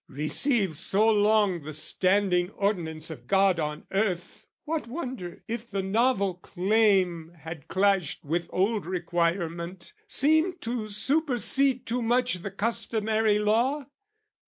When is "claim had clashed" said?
6.37-8.25